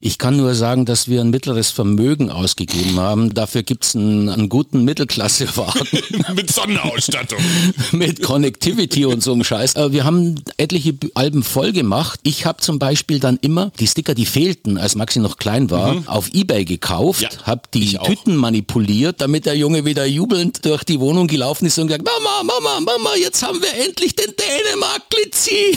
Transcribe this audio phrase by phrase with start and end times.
[0.00, 3.34] Ich kann nur sagen, dass wir ein mittleres Vermögen ausgegeben haben.
[3.34, 5.88] Dafür gibt's einen, einen guten Mittelklassewagen.
[6.36, 7.40] Mit Sonnenausstattung.
[7.90, 9.74] Mit Connectivity und so einem Scheiß.
[9.74, 12.20] Äh, Wir haben etliche Alben voll gemacht.
[12.22, 15.96] Ich habe zum Beispiel dann immer die Sticker, die fehlten, als Maxi noch klein war,
[16.06, 17.98] auf Ebay gekauft, Ja, habe die.
[17.98, 22.44] Tüten manipuliert, damit der Junge wieder jubelnd durch die Wohnung gelaufen ist und gesagt, Mama,
[22.44, 25.76] Mama, Mama, jetzt haben wir endlich den Dänemark-Glitzi.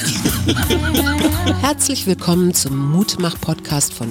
[1.62, 4.11] Herzlich willkommen zum Mutmach-Podcast von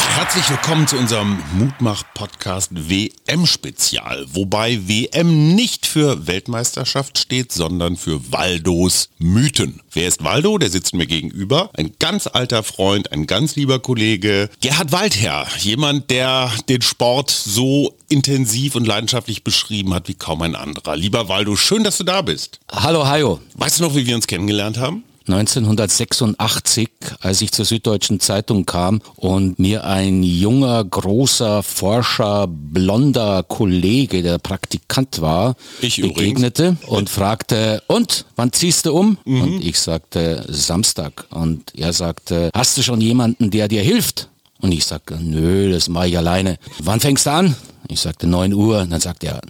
[0.00, 9.10] Herzlich willkommen zu unserem Mutmach-Podcast WM-Spezial, wobei WM nicht für Weltmeisterschaft steht, sondern für Waldos
[9.18, 9.80] Mythen.
[9.92, 10.58] Wer ist Waldo?
[10.58, 11.70] Der sitzt mir gegenüber.
[11.74, 14.50] Ein ganz alter Freund, ein ganz lieber Kollege.
[14.60, 20.54] Gerhard Waldherr, jemand, der den Sport so intensiv und leidenschaftlich beschrieben hat wie kaum ein
[20.54, 20.96] anderer.
[20.96, 22.60] Lieber Waldo, schön, dass du da bist.
[22.70, 23.40] Hallo Hajo.
[23.54, 25.04] Weißt du noch, wie wir uns kennengelernt haben?
[25.28, 26.88] 1986,
[27.20, 34.38] als ich zur Süddeutschen Zeitung kam und mir ein junger, großer, forscher, blonder Kollege, der
[34.38, 36.16] Praktikant war, Ich übrigens.
[36.16, 39.18] begegnete und fragte, und, wann ziehst du um?
[39.24, 39.42] Mhm.
[39.42, 41.26] Und ich sagte, Samstag.
[41.30, 44.28] Und er sagte, hast du schon jemanden, der dir hilft?
[44.60, 46.58] Und ich sagte, nö, das mache ich alleine.
[46.80, 47.54] Wann fängst du an?
[47.88, 48.84] Ich sagte 9 Uhr.
[48.90, 49.40] Dann sagt er,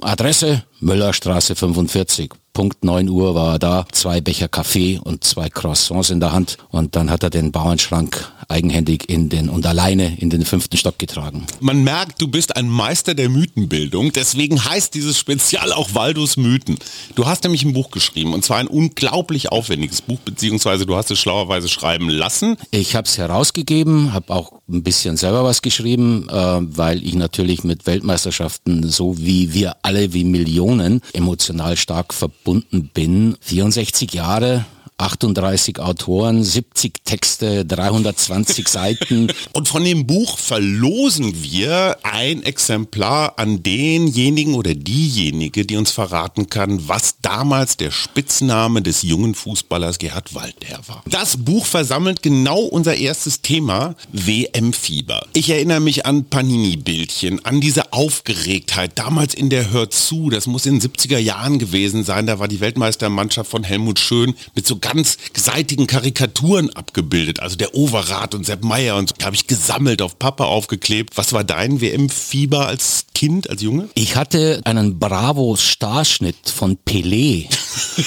[0.00, 2.30] Adresse Müllerstraße 45.
[2.54, 6.56] Punkt 9 Uhr war er da, zwei Becher Kaffee und zwei Croissants in der Hand.
[6.70, 10.96] Und dann hat er den Bauernschrank eigenhändig in den und alleine in den fünften Stock
[11.00, 11.46] getragen.
[11.58, 14.12] Man merkt, du bist ein Meister der Mythenbildung.
[14.12, 16.78] Deswegen heißt dieses Spezial auch Waldos Mythen.
[17.16, 21.10] Du hast nämlich ein Buch geschrieben und zwar ein unglaublich aufwendiges Buch, beziehungsweise du hast
[21.10, 22.56] es schlauerweise schreiben lassen.
[22.70, 27.64] Ich habe es herausgegeben, habe auch ein bisschen selber was geschrieben, äh, weil ich natürlich
[27.64, 33.36] mit Weltmeisterschaften, so wie wir alle, wie Millionen, emotional stark verbunden bin.
[33.40, 34.64] 64 Jahre.
[34.96, 39.26] 38 Autoren, 70 Texte, 320 Seiten.
[39.52, 46.48] Und von dem Buch verlosen wir ein Exemplar an denjenigen oder diejenige, die uns verraten
[46.48, 51.02] kann, was damals der Spitzname des jungen Fußballers Gerhard Waldherr war.
[51.06, 55.26] Das Buch versammelt genau unser erstes Thema, WM-Fieber.
[55.32, 60.66] Ich erinnere mich an Panini-Bildchen, an diese Aufgeregtheit, damals in der Hör zu, das muss
[60.66, 64.78] in den 70er Jahren gewesen sein, da war die Weltmeistermannschaft von Helmut Schön mit so
[64.78, 70.00] ganz seitigen Karikaturen abgebildet, also der Overath und Sepp Meier und so habe ich gesammelt,
[70.00, 71.16] auf Pappe aufgeklebt.
[71.16, 73.88] Was war dein WM-Fieber als Kind, als Junge?
[73.94, 77.48] Ich hatte einen Bravo-Starschnitt von Pelé.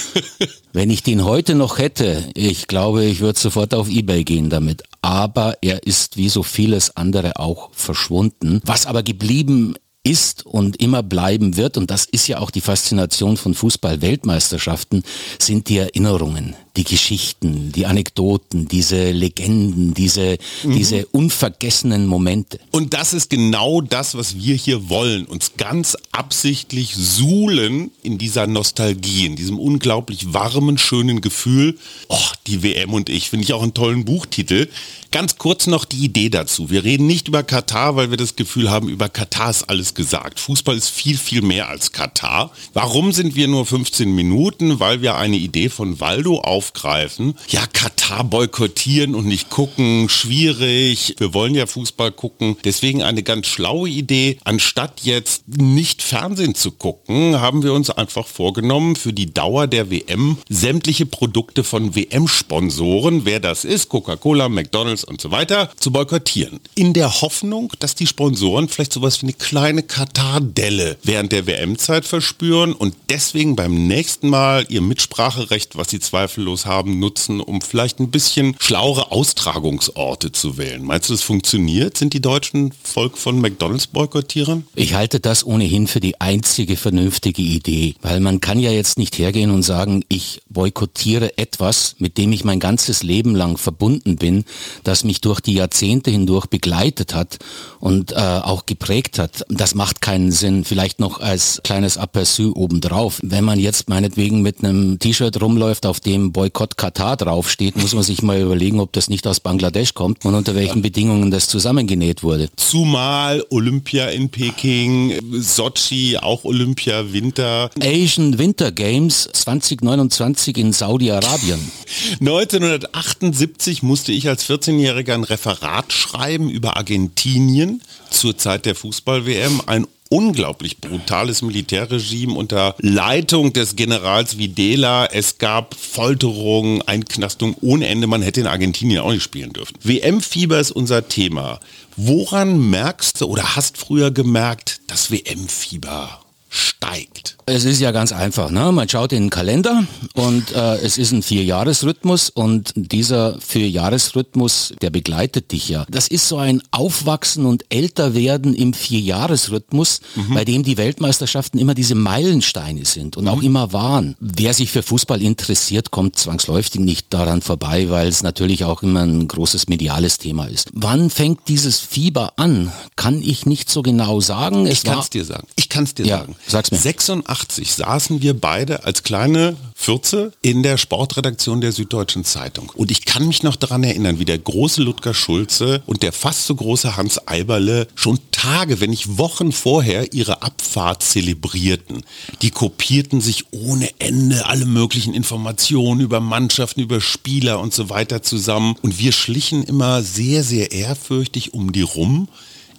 [0.73, 4.83] Wenn ich den heute noch hätte, ich glaube, ich würde sofort auf Ebay gehen damit.
[5.01, 8.61] Aber er ist wie so vieles andere auch verschwunden.
[8.65, 13.35] Was aber geblieben ist und immer bleiben wird, und das ist ja auch die Faszination
[13.35, 15.03] von Fußball-Weltmeisterschaften,
[15.39, 22.59] sind die Erinnerungen, die Geschichten, die Anekdoten, diese Legenden, diese, diese unvergessenen Momente.
[22.71, 25.25] Und das ist genau das, was wir hier wollen.
[25.25, 31.77] Uns ganz absichtlich suhlen in dieser Nostalgie, in diesem unglaublich warmen, schönen Gefühl.
[32.09, 34.69] Oh, die WM und ich, finde ich auch einen tollen Buchtitel.
[35.11, 36.69] Ganz kurz noch die Idee dazu.
[36.69, 40.39] Wir reden nicht über Katar, weil wir das Gefühl haben, über Katar ist alles gesagt.
[40.39, 42.51] Fußball ist viel, viel mehr als Katar.
[42.73, 44.79] Warum sind wir nur 15 Minuten?
[44.79, 47.35] Weil wir eine Idee von Waldo aufgreifen.
[47.49, 51.15] Ja, Katar boykottieren und nicht gucken, schwierig.
[51.17, 52.57] Wir wollen ja Fußball gucken.
[52.63, 54.37] Deswegen eine ganz schlaue Idee.
[54.43, 59.89] Anstatt jetzt nicht Fernsehen zu gucken, haben wir uns einfach vorgenommen, für die Dauer der
[59.89, 66.59] WM sämtliche Produkte von WM-Sponsoren, wer das ist, Coca-Cola, McDonalds und so weiter, zu boykottieren.
[66.75, 72.05] In der Hoffnung, dass die Sponsoren vielleicht sowas wie eine kleine Katar-Delle während der WM-Zeit
[72.05, 77.99] verspüren und deswegen beim nächsten Mal ihr Mitspracherecht, was sie zweifellos haben, nutzen, um vielleicht
[77.99, 80.83] ein bisschen schlauere Austragungsorte zu wählen.
[80.83, 81.97] Meinst du, das funktioniert?
[81.97, 84.65] Sind die Deutschen Volk von McDonalds-Boykottierern?
[84.75, 89.17] Ich halte das ohnehin für die einzige vernünftige Idee, weil man kann ja jetzt nicht
[89.17, 94.45] hergehen und sagen, ich boykottiere etwas, mit dem ich mein ganzes Leben lang verbunden bin,
[94.83, 97.37] das mich durch die Jahrzehnte hindurch begleitet hat
[97.79, 99.45] und äh, auch geprägt hat.
[99.49, 100.63] Das macht keinen Sinn.
[100.63, 103.19] Vielleicht noch als kleines Aperçu obendrauf.
[103.23, 108.03] Wenn man jetzt meinetwegen mit einem T-Shirt rumläuft, auf dem Boykott Katar draufsteht, muss man
[108.03, 112.21] sich mal überlegen, ob das nicht aus Bangladesch kommt und unter welchen Bedingungen das zusammengenäht
[112.21, 112.49] wurde.
[112.57, 117.71] Zumal Olympia in Peking, Sochi, auch Olympia, Winter.
[117.81, 121.71] Asian Winter Games 2029 in Saudi-Arabien.
[122.19, 127.81] 1978 musste ich als 14-Jähriger ein Referat schreiben über Argentinien
[128.11, 129.61] zur Zeit der Fußball-WM.
[129.65, 135.05] Ein unglaublich brutales Militärregime unter Leitung des Generals Videla.
[135.05, 138.07] Es gab Folterungen, Einknastung ohne Ende.
[138.07, 139.75] Man hätte in Argentinien auch nicht spielen dürfen.
[139.83, 141.59] WM-Fieber ist unser Thema.
[141.95, 146.19] Woran merkst du oder hast früher gemerkt, dass WM-Fieber
[146.57, 147.37] steigt?
[147.49, 148.51] Es ist ja ganz einfach.
[148.51, 148.71] Ne?
[148.73, 154.89] Man schaut in den Kalender und äh, es ist ein Vierjahresrhythmus und dieser Vierjahresrhythmus, der
[154.89, 155.85] begleitet dich ja.
[155.89, 160.33] Das ist so ein Aufwachsen und Älterwerden im Vierjahresrhythmus, mhm.
[160.33, 163.29] bei dem die Weltmeisterschaften immer diese Meilensteine sind und mhm.
[163.29, 164.17] auch immer waren.
[164.19, 169.03] Wer sich für Fußball interessiert, kommt zwangsläufig nicht daran vorbei, weil es natürlich auch immer
[169.03, 170.69] ein großes mediales Thema ist.
[170.73, 172.73] Wann fängt dieses Fieber an?
[172.97, 174.67] Kann ich nicht so genau sagen.
[174.67, 175.47] Es ich kann es dir sagen.
[175.55, 176.35] Ich kann es dir ja, sagen.
[176.47, 176.77] Sag's mir.
[176.77, 182.71] 86 1980 saßen wir beide als kleine Fürze in der Sportredaktion der Süddeutschen Zeitung.
[182.75, 186.45] Und ich kann mich noch daran erinnern, wie der große Ludger Schulze und der fast
[186.45, 192.03] so große Hans Eiberle schon Tage, wenn nicht Wochen vorher ihre Abfahrt zelebrierten.
[192.41, 198.21] Die kopierten sich ohne Ende alle möglichen Informationen über Mannschaften, über Spieler und so weiter
[198.21, 198.75] zusammen.
[198.81, 202.27] Und wir schlichen immer sehr, sehr ehrfürchtig um die rum.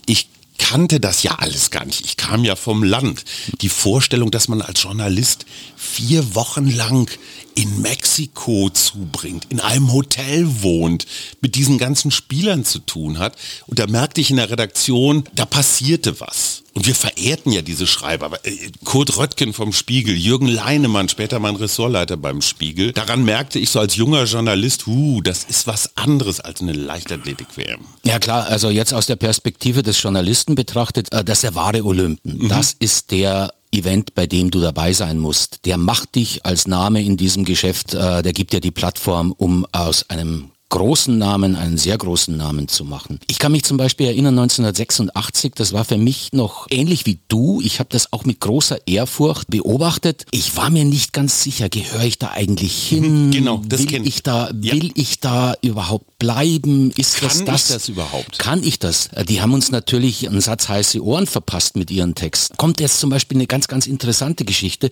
[0.07, 0.29] Ich
[0.69, 2.05] kannte das ja alles gar nicht.
[2.05, 3.25] Ich kam ja vom Land.
[3.63, 7.11] Die Vorstellung, dass man als Journalist vier Wochen lang
[7.55, 11.07] in Mexiko zubringt, in einem Hotel wohnt,
[11.41, 13.35] mit diesen ganzen Spielern zu tun hat.
[13.67, 16.65] Und da merkte ich in der Redaktion, da passierte was.
[16.75, 18.39] Und wir verehrten ja diese Schreiber.
[18.45, 22.93] Äh, Kurt Röttgen vom Spiegel, Jürgen Leinemann, später mein Ressortleiter beim Spiegel.
[22.93, 27.81] Daran merkte ich so als junger Journalist, huh, das ist was anderes als eine Leichtathletik-WM.
[28.05, 31.85] Ja klar, also jetzt aus der Perspektive des Journalisten betrachtet, äh, das ist der wahre
[31.85, 32.45] Olympen.
[32.45, 32.49] Mhm.
[32.49, 35.67] Das ist der Event, bei dem du dabei sein musst.
[35.67, 39.67] Der macht dich als Name in diesem Geschäft, äh, der gibt dir die Plattform, um
[39.73, 43.19] aus einem großen Namen, einen sehr großen Namen zu machen.
[43.27, 47.61] Ich kann mich zum Beispiel erinnern, 1986, das war für mich noch ähnlich wie du.
[47.63, 50.27] Ich habe das auch mit großer Ehrfurcht beobachtet.
[50.31, 53.31] Ich war mir nicht ganz sicher, gehöre ich da eigentlich mhm, hin?
[53.31, 54.75] Genau, das will ich da, ja.
[54.75, 56.91] will ich da überhaupt bleiben?
[56.97, 57.63] Ist kann das das?
[57.63, 58.39] Ich das überhaupt?
[58.39, 59.09] Kann ich das?
[59.29, 62.57] Die haben uns natürlich einen Satz heiße Ohren verpasst mit ihren Texten.
[62.57, 64.91] Kommt jetzt zum Beispiel eine ganz, ganz interessante Geschichte.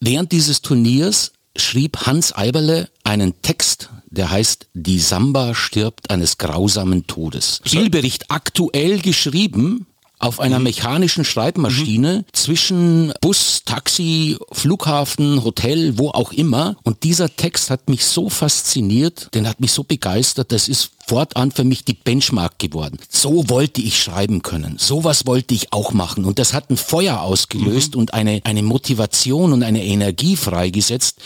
[0.00, 7.06] Während dieses Turniers schrieb Hans Eiberle einen Text, der heißt Die Samba stirbt eines grausamen
[7.06, 7.60] Todes.
[7.64, 9.86] Spielbericht aktuell geschrieben
[10.18, 10.64] auf einer mhm.
[10.64, 12.24] mechanischen Schreibmaschine mhm.
[12.32, 16.76] zwischen Bus, Taxi, Flughafen, Hotel, wo auch immer.
[16.82, 21.50] Und dieser Text hat mich so fasziniert, den hat mich so begeistert, das ist fortan
[21.50, 22.98] für mich die Benchmark geworden.
[23.08, 24.76] So wollte ich schreiben können.
[24.78, 26.24] Sowas wollte ich auch machen.
[26.24, 28.00] Und das hat ein Feuer ausgelöst mhm.
[28.00, 31.18] und eine, eine Motivation und eine Energie freigesetzt,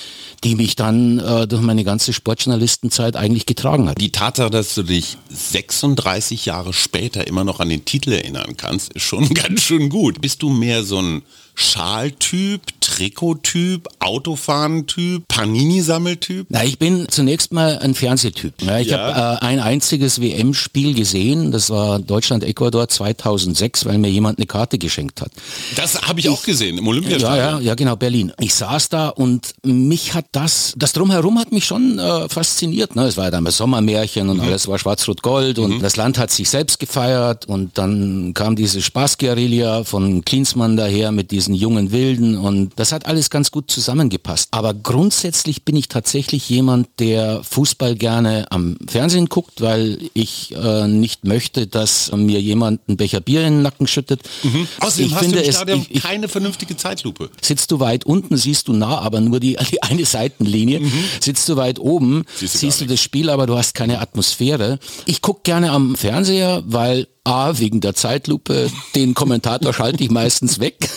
[0.44, 4.00] die mich dann äh, durch meine ganze Sportjournalistenzeit eigentlich getragen hat.
[4.00, 8.93] Die Tatsache, dass du dich 36 Jahre später immer noch an den Titel erinnern kannst,
[8.93, 10.20] ist schon ganz schön gut.
[10.20, 11.23] Bist du mehr so ein
[11.55, 16.46] Schaltyp, Trikottyp, Autofahrentyp, Panini-Sammeltyp?
[16.49, 18.55] Na, ich bin zunächst mal ein Fernsehtyp.
[18.62, 18.99] Ja, ich ja.
[18.99, 24.76] habe äh, ein einziges WM-Spiel gesehen, das war Deutschland-Ecuador 2006, weil mir jemand eine Karte
[24.76, 25.32] geschenkt hat.
[25.76, 27.36] Das habe ich, ich, auch gesehen im Olympiastadion.
[27.36, 28.32] Ja, ja, ja, genau, Berlin.
[28.38, 32.97] Ich saß da und mich hat das, das Drumherum hat mich schon äh, fasziniert.
[32.97, 33.06] Ne?
[33.06, 34.42] Es war ja damals Sommermärchen und mhm.
[34.42, 35.80] alles war schwarz-rot-gold und mhm.
[35.80, 41.30] das Land hat sich selbst gefeiert und dann kam diese Spaßguerilla von Klinsmann daher mit
[41.30, 44.49] diesen jungen Wilden und das hat alles ganz gut zusammengepasst.
[44.50, 50.87] Aber grundsätzlich bin ich tatsächlich jemand, der Fußball gerne am Fernsehen guckt, weil ich äh,
[50.87, 54.21] nicht möchte, dass mir jemand einen Becher Bier in den Nacken schüttet.
[54.42, 54.69] Mhm.
[54.81, 57.31] Außerdem ich hast finde du im Stadion es, ich, keine vernünftige Zeitlupe.
[57.40, 60.81] Sitzt du weit unten, siehst du nah, aber nur die, die eine Seitenlinie.
[60.81, 61.04] Mhm.
[61.21, 64.78] Sitzt du weit oben, siehst du, siehst du das Spiel, aber du hast keine Atmosphäre.
[65.07, 70.59] Ich gucke gerne am Fernseher, weil A, wegen der Zeitlupe, den Kommentator schalte ich meistens
[70.59, 70.88] weg.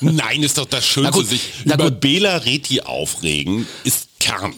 [0.00, 4.54] Nein, ist doch das Schönste, sich über Bela Reti aufregen, ist Kern.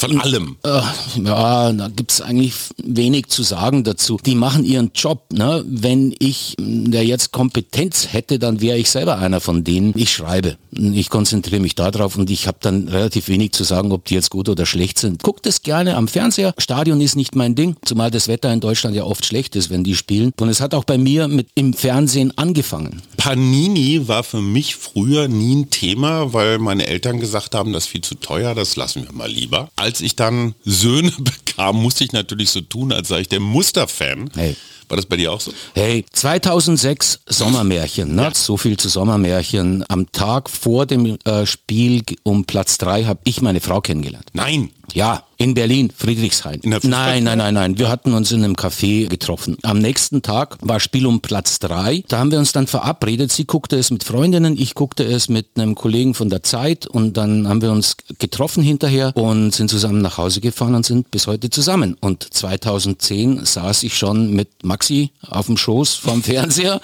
[0.00, 0.56] Von allem.
[0.64, 0.80] Äh,
[1.22, 4.18] ja, da gibt's eigentlich wenig zu sagen dazu.
[4.24, 5.26] Die machen ihren Job.
[5.30, 5.62] Ne?
[5.66, 9.92] Wenn ich der jetzt Kompetenz hätte, dann wäre ich selber einer von denen.
[9.94, 10.56] Ich schreibe.
[10.72, 14.30] Ich konzentriere mich darauf und ich habe dann relativ wenig zu sagen, ob die jetzt
[14.30, 15.22] gut oder schlecht sind.
[15.22, 16.54] Guckt es gerne am Fernseher.
[16.56, 19.84] Stadion ist nicht mein Ding, zumal das Wetter in Deutschland ja oft schlecht ist, wenn
[19.84, 20.32] die spielen.
[20.40, 23.02] Und es hat auch bei mir mit im Fernsehen angefangen.
[23.18, 27.90] Panini war für mich früher nie ein Thema, weil meine Eltern gesagt haben, das ist
[27.90, 29.68] viel zu teuer, das lassen wir mal lieber.
[29.76, 33.40] Als als ich dann Söhne bekam, musste ich natürlich so tun, als sei ich der
[33.40, 34.30] Musterfan.
[34.36, 34.56] Hey.
[34.88, 35.52] War das bei dir auch so?
[35.74, 38.30] Hey, 2006 Sommermärchen, ne?
[38.34, 39.84] so viel zu Sommermärchen.
[39.88, 44.26] Am Tag vor dem äh, Spiel um Platz drei habe ich meine Frau kennengelernt.
[44.32, 44.70] Nein.
[44.92, 46.60] Ja, in Berlin, Friedrichshain.
[46.64, 47.78] Nein, nein, nein, nein.
[47.78, 49.56] Wir hatten uns in einem Café getroffen.
[49.62, 52.04] Am nächsten Tag war Spiel um Platz drei.
[52.08, 53.32] Da haben wir uns dann verabredet.
[53.32, 57.16] Sie guckte es mit Freundinnen, ich guckte es mit einem Kollegen von der Zeit und
[57.16, 61.26] dann haben wir uns getroffen hinterher und sind zusammen nach Hause gefahren und sind bis
[61.26, 61.96] heute zusammen.
[62.00, 66.82] Und 2010 saß ich schon mit Maxi auf dem Schoß vom Fernseher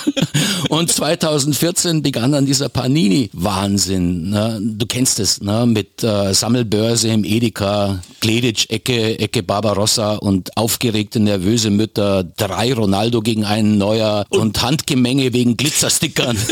[0.70, 4.30] und 2014 begann dann dieser Panini-Wahnsinn.
[4.30, 4.58] Ne?
[4.62, 5.66] Du kennst es, ne?
[5.66, 7.73] mit äh, Sammelbörse im Edeka,
[8.20, 14.62] Gleditsch, Ecke, Ecke Barbarossa und aufgeregte, nervöse Mütter, drei Ronaldo gegen einen Neuer und, und
[14.62, 16.38] Handgemenge wegen Glitzerstickern.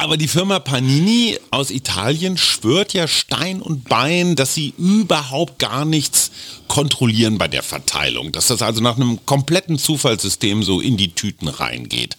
[0.00, 5.84] Aber die Firma Panini aus Italien schwört ja Stein und Bein, dass sie überhaupt gar
[5.84, 6.30] nichts
[6.68, 8.32] kontrollieren bei der Verteilung.
[8.32, 12.16] Dass das also nach einem kompletten Zufallssystem so in die Tüten reingeht.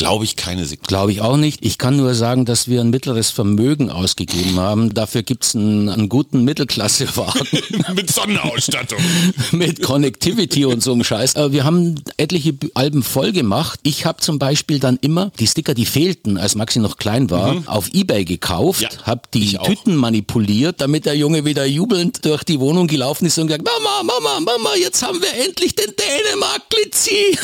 [0.00, 0.88] Glaube ich keine Sekunde.
[0.88, 1.62] Glaube ich auch nicht.
[1.62, 4.94] Ich kann nur sagen, dass wir ein mittleres Vermögen ausgegeben haben.
[4.94, 7.46] Dafür gibt es einen, einen, guten Mittelklassewagen.
[7.94, 8.98] Mit Sonnenausstattung.
[9.52, 11.36] Mit Connectivity und so einem Scheiß.
[11.36, 13.78] Aber wir haben etliche Alben voll gemacht.
[13.82, 17.52] Ich habe zum Beispiel dann immer die Sticker, die fehlten, als Maxi noch klein war,
[17.52, 17.68] mhm.
[17.68, 22.58] auf Ebay gekauft, ja, habe die Tüten manipuliert, damit der Junge wieder jubelnd durch die
[22.58, 27.36] Wohnung gelaufen ist und gesagt, Mama, Mama, Mama, jetzt haben wir endlich den Dänemark-Glitzi.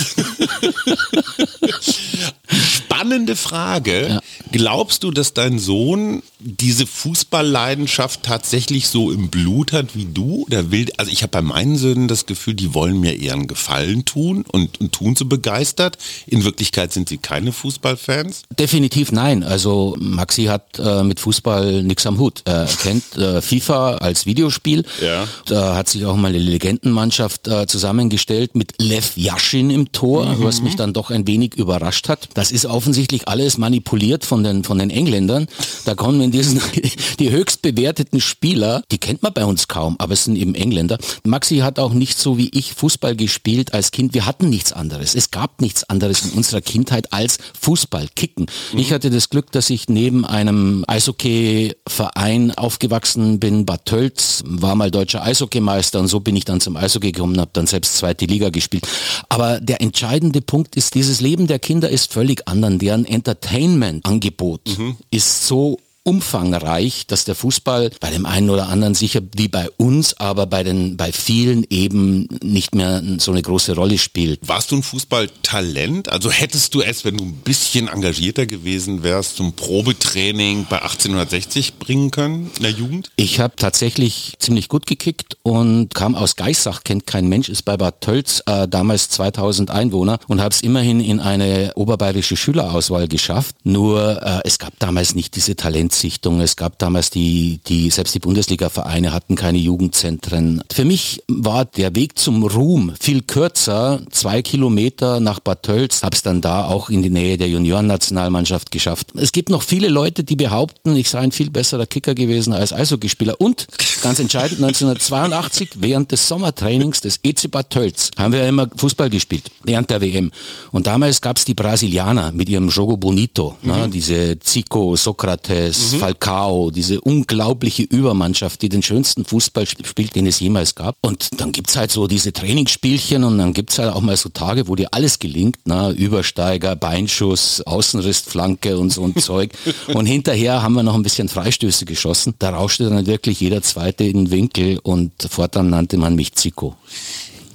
[2.49, 4.09] Spannende Frage.
[4.09, 4.21] Ja.
[4.53, 10.45] Glaubst du, dass dein Sohn diese Fußballleidenschaft tatsächlich so im Blut hat wie du?
[10.47, 13.47] Oder will, also ich habe bei meinen Söhnen das Gefühl, die wollen mir eher einen
[13.47, 15.97] Gefallen tun und, und tun so begeistert.
[16.27, 18.43] In Wirklichkeit sind sie keine Fußballfans?
[18.59, 19.43] Definitiv nein.
[19.43, 22.43] Also Maxi hat äh, mit Fußball nichts am Hut.
[22.45, 24.85] Er kennt äh, FIFA als Videospiel.
[25.01, 25.27] Ja.
[25.47, 30.45] Da hat sich auch mal eine Legendenmannschaft äh, zusammengestellt mit Lev Yashin im Tor, mhm.
[30.45, 32.29] was mich dann doch ein wenig überrascht hat.
[32.35, 35.47] Das ist offensichtlich alles manipuliert von den, von den Engländern.
[35.85, 36.61] Da kommen in diesen,
[37.19, 40.99] die höchst bewerteten Spieler, die kennt man bei uns kaum, aber es sind eben Engländer.
[41.25, 44.15] Maxi hat auch nicht so wie ich Fußball gespielt als Kind.
[44.15, 45.15] Wir hatten nichts anderes.
[45.15, 48.47] Es gab nichts anderes in unserer Kindheit als Fußball, Kicken.
[48.73, 48.79] Mhm.
[48.79, 53.65] Ich hatte das Glück, dass ich neben einem Eishockey-Verein aufgewachsen bin.
[53.65, 57.41] Bad Tölz war mal deutscher Eishockeymeister und so bin ich dann zum Eishockey gekommen und
[57.41, 58.87] habe dann selbst zweite Liga gespielt.
[59.29, 62.79] Aber der entscheidende Punkt ist, dieses Leben der Kinder ist völlig anderen.
[62.79, 64.97] Deren Entertainment-Angebot mhm.
[65.11, 70.15] ist so umfangreich, dass der Fußball bei dem einen oder anderen sicher wie bei uns,
[70.19, 74.39] aber bei den bei vielen eben nicht mehr so eine große Rolle spielt.
[74.47, 76.09] Warst du ein Fußballtalent?
[76.09, 81.79] Also hättest du es, wenn du ein bisschen engagierter gewesen wärst, zum Probetraining bei 1860
[81.79, 83.11] bringen können in der Jugend?
[83.17, 87.77] Ich habe tatsächlich ziemlich gut gekickt und kam aus Geissach, kennt kein Mensch, ist bei
[87.77, 93.57] Bad Tölz, äh, damals 2000 Einwohner und habe es immerhin in eine oberbayerische Schülerauswahl geschafft.
[93.65, 96.41] Nur äh, es gab damals nicht diese Talente Jugendzichtung.
[96.41, 100.63] Es gab damals die, die, selbst die Bundesliga-Vereine hatten keine Jugendzentren.
[100.71, 104.01] Für mich war der Weg zum Ruhm viel kürzer.
[104.11, 108.71] Zwei Kilometer nach Bad Tölz, habe es dann da auch in die Nähe der Juniorennationalmannschaft
[108.71, 109.09] geschafft.
[109.17, 112.73] Es gibt noch viele Leute, die behaupten, ich sei ein viel besserer Kicker gewesen als
[112.73, 113.41] Eishockeyspieler.
[113.41, 113.67] Und
[114.03, 119.51] ganz entscheidend, 1982 während des Sommertrainings des EC Bad Tölz haben wir immer Fußball gespielt,
[119.65, 120.31] während der WM.
[120.73, 123.81] Und damals gab es die Brasilianer mit ihrem Jogo Bonito, ne, mhm.
[123.81, 125.99] ne, diese Zico, Sokrates, mhm.
[125.99, 130.97] Falcao, diese unglaubliche Übermannschaft, die den schönsten Fußball spielt, den es jemals gab.
[131.01, 134.69] Und dann gibt's halt so diese Trainingsspielchen und dann gibt's halt auch mal so Tage,
[134.69, 139.53] wo dir alles gelingt, na, Übersteiger, Beinschuss, Außenrissflanke und so ein Zeug.
[139.93, 142.35] Und hinterher haben wir noch ein bisschen Freistöße geschossen.
[142.39, 146.77] Da rauschte dann wirklich jeder Zweite in den Winkel und fortan nannte man mich Zico.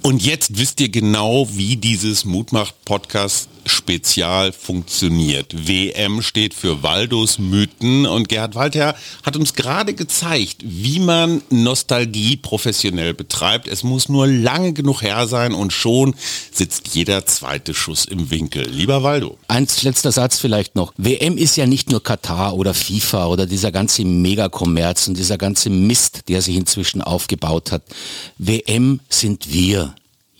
[0.04, 5.68] Und jetzt wisst ihr genau, wie dieses Mutmacht-Podcast Spezial funktioniert.
[5.68, 12.36] WM steht für Waldos Mythen und Gerhard Walter hat uns gerade gezeigt, wie man Nostalgie
[12.36, 13.68] professionell betreibt.
[13.68, 16.14] Es muss nur lange genug her sein und schon
[16.50, 18.68] sitzt jeder zweite Schuss im Winkel.
[18.68, 19.38] Lieber Waldo.
[19.48, 20.92] Ein letzter Satz vielleicht noch.
[20.96, 25.70] WM ist ja nicht nur Katar oder FIFA oder dieser ganze Megakommerz und dieser ganze
[25.70, 27.82] Mist, der sich inzwischen aufgebaut hat.
[28.38, 29.91] WM sind wir.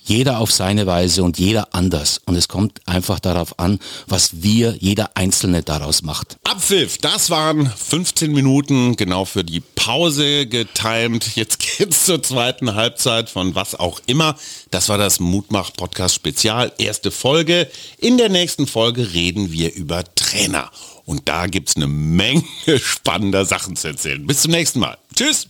[0.05, 2.21] Jeder auf seine Weise und jeder anders.
[2.25, 6.37] Und es kommt einfach darauf an, was wir, jeder Einzelne daraus macht.
[6.43, 11.35] Abpfiff, das waren 15 Minuten genau für die Pause getimt.
[11.35, 14.35] Jetzt geht's zur zweiten Halbzeit von was auch immer.
[14.71, 17.69] Das war das Mutmach-Podcast Spezial, erste Folge.
[17.97, 20.69] In der nächsten Folge reden wir über Trainer.
[21.05, 22.43] Und da gibt's eine Menge
[22.77, 24.25] spannender Sachen zu erzählen.
[24.25, 24.97] Bis zum nächsten Mal.
[25.15, 25.47] Tschüss.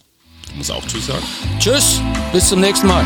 [0.50, 1.24] Du musst auch Tschüss sagen.
[1.60, 3.06] Tschüss, bis zum nächsten Mal.